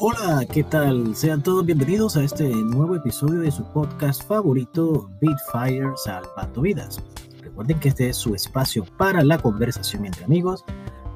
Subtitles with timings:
[0.00, 1.16] Hola, ¿qué tal?
[1.16, 7.02] Sean todos bienvenidos a este nuevo episodio de su podcast favorito, Bitfire Salvando Vidas.
[7.42, 10.64] Recuerden que este es su espacio para la conversación entre amigos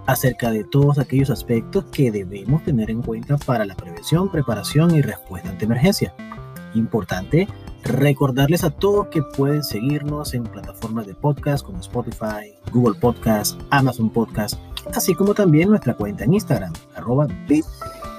[0.06, 5.00] acerca de todos aquellos aspectos que debemos tener en cuenta para la prevención, preparación y
[5.00, 6.12] respuesta ante emergencia.
[6.74, 7.46] Importante
[7.84, 14.10] recordarles a todos que pueden seguirnos en plataformas de podcast como Spotify, Google Podcast, Amazon
[14.10, 14.58] Podcast,
[14.92, 17.64] así como también nuestra cuenta en Instagram, arroba bit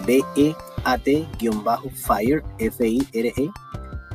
[0.05, 1.23] BEAT-FIRE,
[2.59, 3.51] F-I-R-E,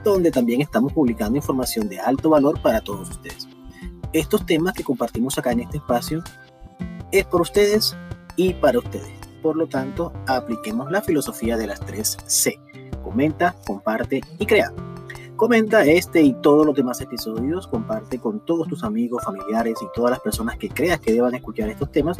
[0.04, 3.48] donde también estamos publicando información de alto valor para todos ustedes.
[4.12, 6.22] Estos temas que compartimos acá en este espacio
[7.12, 7.96] es por ustedes
[8.36, 9.12] y para ustedes.
[9.42, 12.58] Por lo tanto, apliquemos la filosofía de las tres C.
[13.02, 14.72] Comenta, comparte y crea.
[15.38, 20.10] Comenta este y todos los demás episodios, comparte con todos tus amigos, familiares y todas
[20.10, 22.18] las personas que creas que deban escuchar estos temas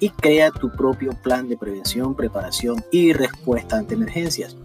[0.00, 4.56] y crea tu propio plan de prevención, preparación y respuesta ante emergencias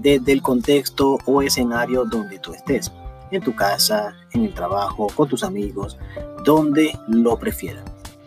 [0.00, 2.90] desde el contexto o escenario donde tú estés,
[3.30, 5.96] en tu casa, en el trabajo, con tus amigos,
[6.44, 7.84] donde lo prefieras.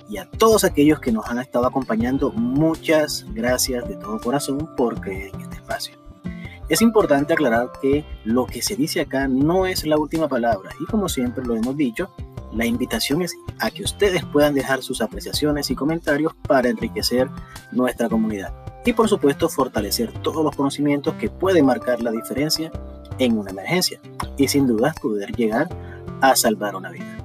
[0.07, 5.01] Y a todos aquellos que nos han estado acompañando, muchas gracias de todo corazón por
[5.01, 6.06] creer en este espacio.
[6.69, 10.85] Es importante aclarar que lo que se dice acá no es la última palabra y
[10.85, 12.09] como siempre lo hemos dicho,
[12.53, 17.29] la invitación es a que ustedes puedan dejar sus apreciaciones y comentarios para enriquecer
[17.71, 18.53] nuestra comunidad
[18.85, 22.71] y por supuesto fortalecer todos los conocimientos que pueden marcar la diferencia
[23.17, 23.99] en una emergencia
[24.37, 25.69] y sin duda poder llegar
[26.21, 27.17] a salvar una vida.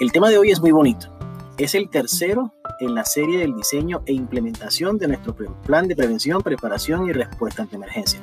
[0.00, 1.08] El tema de hoy es muy bonito.
[1.56, 6.42] Es el tercero en la serie del diseño e implementación de nuestro plan de prevención,
[6.42, 8.20] preparación y respuesta ante emergencia.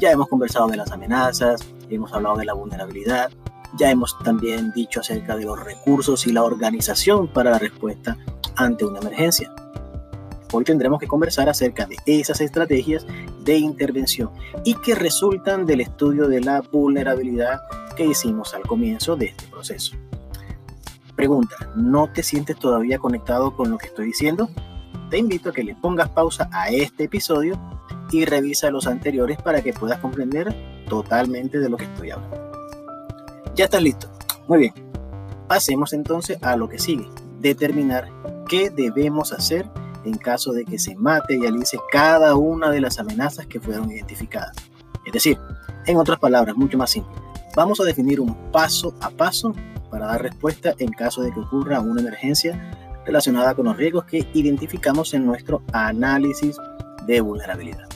[0.00, 3.30] Ya hemos conversado de las amenazas, hemos hablado de la vulnerabilidad,
[3.78, 8.16] ya hemos también dicho acerca de los recursos y la organización para la respuesta
[8.56, 9.52] ante una emergencia.
[10.52, 13.06] Hoy tendremos que conversar acerca de esas estrategias
[13.44, 14.30] de intervención
[14.64, 17.60] y que resultan del estudio de la vulnerabilidad
[17.96, 19.96] que hicimos al comienzo de este proceso.
[21.18, 24.48] Pregunta, ¿no te sientes todavía conectado con lo que estoy diciendo?
[25.10, 27.60] Te invito a que le pongas pausa a este episodio
[28.12, 30.54] y revisa los anteriores para que puedas comprender
[30.88, 32.52] totalmente de lo que estoy hablando.
[33.56, 34.08] Ya estás listo.
[34.46, 34.74] Muy bien.
[35.48, 37.08] Pasemos entonces a lo que sigue.
[37.40, 38.08] Determinar
[38.48, 39.68] qué debemos hacer
[40.04, 44.54] en caso de que se materialice cada una de las amenazas que fueron identificadas.
[45.04, 45.36] Es decir,
[45.84, 47.12] en otras palabras, mucho más simple.
[47.56, 49.52] Vamos a definir un paso a paso
[49.90, 52.72] para dar respuesta en caso de que ocurra una emergencia
[53.04, 56.56] relacionada con los riesgos que identificamos en nuestro análisis
[57.06, 57.88] de vulnerabilidad.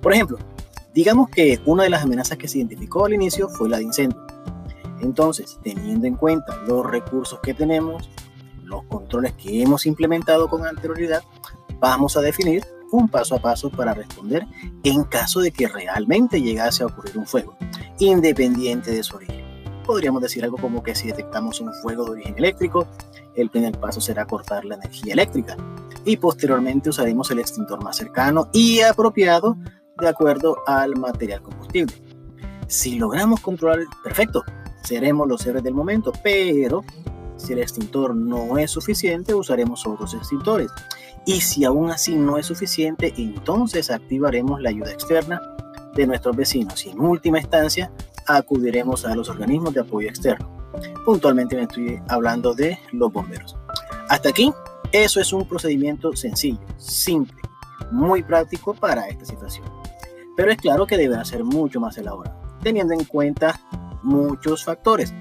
[0.00, 0.38] Por ejemplo,
[0.94, 4.24] digamos que una de las amenazas que se identificó al inicio fue la de incendio.
[5.00, 8.08] Entonces, teniendo en cuenta los recursos que tenemos,
[8.64, 11.22] los controles que hemos implementado con anterioridad,
[11.80, 14.46] vamos a definir un paso a paso para responder
[14.84, 17.56] en caso de que realmente llegase a ocurrir un fuego,
[17.98, 19.35] independiente de su origen.
[19.86, 22.88] Podríamos decir algo como que si detectamos un fuego de origen eléctrico,
[23.36, 25.56] el primer paso será cortar la energía eléctrica
[26.04, 29.56] y posteriormente usaremos el extintor más cercano y apropiado
[29.98, 31.94] de acuerdo al material combustible.
[32.66, 34.42] Si logramos controlar, perfecto,
[34.82, 36.84] seremos los héroes del momento, pero
[37.36, 40.70] si el extintor no es suficiente, usaremos otros extintores.
[41.26, 45.40] Y si aún así no es suficiente, entonces activaremos la ayuda externa
[45.94, 47.90] de nuestros vecinos y en última instancia
[48.26, 50.70] acudiremos a los organismos de apoyo externo.
[51.04, 53.56] Puntualmente me estoy hablando de los bomberos.
[54.08, 54.52] Hasta aquí,
[54.92, 57.40] eso es un procedimiento sencillo, simple,
[57.90, 59.64] muy práctico para esta situación
[60.36, 63.58] pero es claro que deberá ser mucho más elaborado, teniendo en cuenta
[64.02, 65.14] muchos factores.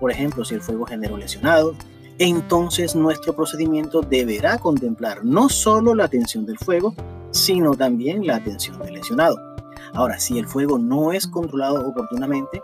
[0.00, 1.76] Por ejemplo, si el fuego generó lesionado,
[2.18, 6.94] entonces nuestro procedimiento deberá contemplar no solo la atención del fuego,
[7.30, 9.51] sino también la atención del lesionado.
[9.94, 12.62] Ahora, si el fuego no es controlado oportunamente,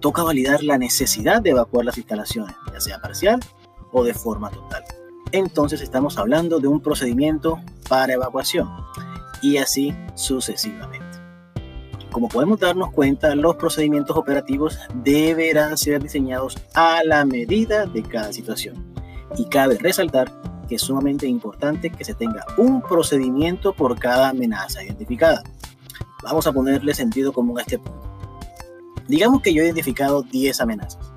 [0.00, 3.40] toca validar la necesidad de evacuar las instalaciones, ya sea parcial
[3.92, 4.82] o de forma total.
[5.32, 8.68] Entonces estamos hablando de un procedimiento para evacuación
[9.42, 11.22] y así sucesivamente.
[12.10, 18.32] Como podemos darnos cuenta, los procedimientos operativos deberán ser diseñados a la medida de cada
[18.34, 18.92] situación.
[19.38, 20.30] Y cabe resaltar
[20.68, 25.42] que es sumamente importante que se tenga un procedimiento por cada amenaza identificada.
[26.22, 28.00] Vamos a ponerle sentido común a este punto.
[29.08, 31.12] Digamos que yo he identificado 10 amenazas,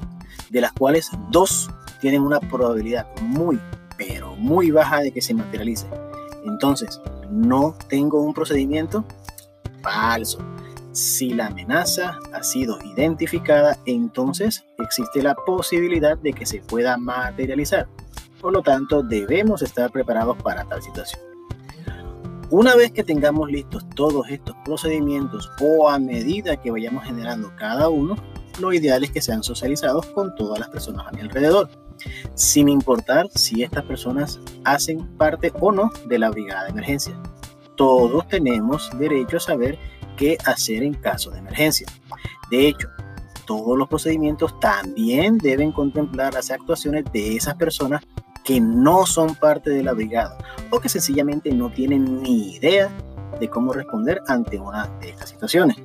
[0.49, 1.69] de las cuales dos
[2.01, 3.59] tienen una probabilidad muy,
[3.97, 5.87] pero muy baja de que se materialice.
[6.45, 6.99] Entonces,
[7.29, 9.05] ¿no tengo un procedimiento?
[9.81, 10.39] Falso.
[10.91, 17.87] Si la amenaza ha sido identificada, entonces existe la posibilidad de que se pueda materializar.
[18.41, 21.34] Por lo tanto, debemos estar preparados para tal situación.
[22.57, 27.89] Una vez que tengamos listos todos estos procedimientos o a medida que vayamos generando cada
[27.89, 28.15] uno,
[28.61, 31.69] lo ideal es que sean socializados con todas las personas a mi alrededor,
[32.33, 37.21] sin importar si estas personas hacen parte o no de la brigada de emergencia.
[37.75, 39.77] Todos tenemos derecho a saber
[40.15, 41.87] qué hacer en caso de emergencia.
[42.49, 42.87] De hecho,
[43.45, 48.01] todos los procedimientos también deben contemplar las actuaciones de esas personas
[48.45, 50.37] que no son parte de la brigada
[50.69, 52.89] o que sencillamente no tienen ni idea
[53.39, 55.77] de cómo responder ante una de estas situaciones.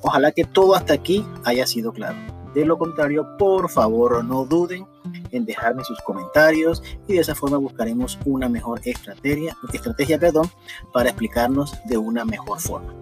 [0.00, 2.16] Ojalá que todo hasta aquí haya sido claro.
[2.54, 4.86] De lo contrario, por favor no duden
[5.30, 10.50] en dejarme sus comentarios y de esa forma buscaremos una mejor estrategia, estrategia perdón,
[10.92, 12.94] para explicarnos de una mejor forma.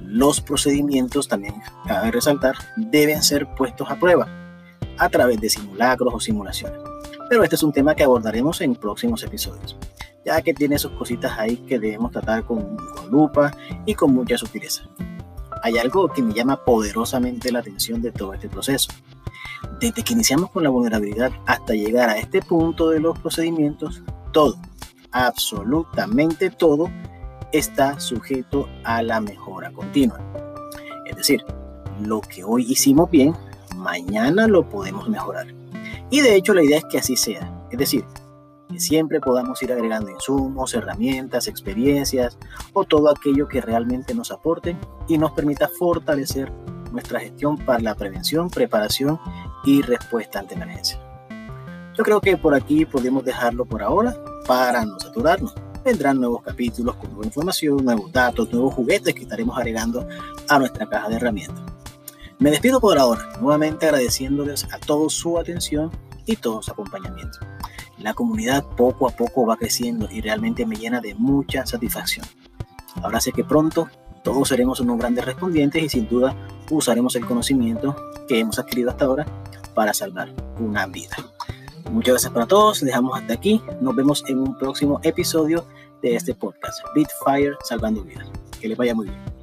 [0.00, 1.54] Los procedimientos, también
[1.86, 4.28] cabe resaltar, deben ser puestos a prueba
[4.98, 6.78] a través de simulacros o simulaciones.
[7.28, 9.76] Pero este es un tema que abordaremos en próximos episodios,
[10.24, 13.52] ya que tiene sus cositas ahí que debemos tratar con, con lupa
[13.84, 14.84] y con mucha sutileza.
[15.62, 18.92] Hay algo que me llama poderosamente la atención de todo este proceso.
[19.80, 24.02] Desde que iniciamos con la vulnerabilidad hasta llegar a este punto de los procedimientos,
[24.32, 24.56] todo,
[25.10, 26.88] absolutamente todo,
[27.52, 30.20] está sujeto a la mejora continua.
[31.06, 31.42] Es decir,
[32.00, 33.34] lo que hoy hicimos bien,
[33.76, 35.46] mañana lo podemos mejorar.
[36.10, 37.66] Y de hecho la idea es que así sea.
[37.70, 38.04] Es decir,
[38.68, 42.38] que siempre podamos ir agregando insumos, herramientas, experiencias
[42.72, 44.76] o todo aquello que realmente nos aporte
[45.08, 46.52] y nos permita fortalecer
[46.92, 49.18] nuestra gestión para la prevención, preparación
[49.64, 51.00] y respuesta ante emergencia.
[51.94, 54.14] Yo creo que por aquí podemos dejarlo por ahora
[54.46, 55.54] para no saturarnos
[55.86, 60.04] vendrán nuevos capítulos con nueva información, nuevos datos, nuevos juguetes que estaremos agregando
[60.48, 61.62] a nuestra caja de herramientas.
[62.38, 65.90] Me despido por ahora, nuevamente agradeciéndoles a todos su atención
[66.26, 67.38] y todo su acompañamiento.
[67.98, 72.26] La comunidad poco a poco va creciendo y realmente me llena de mucha satisfacción.
[73.02, 73.88] Ahora sé que pronto
[74.22, 76.36] todos seremos unos grandes respondientes y sin duda
[76.70, 77.96] usaremos el conocimiento
[78.28, 79.26] que hemos adquirido hasta ahora
[79.74, 81.16] para salvar una vida.
[81.90, 82.80] Muchas gracias para todos.
[82.80, 83.62] Dejamos hasta aquí.
[83.80, 85.64] Nos vemos en un próximo episodio
[86.02, 86.80] de este podcast.
[86.94, 88.28] Bitfire Salvando Vidas.
[88.60, 89.35] Que les vaya muy bien.